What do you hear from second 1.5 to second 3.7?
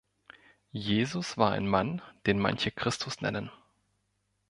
ein Mann, den manche Christus nennen.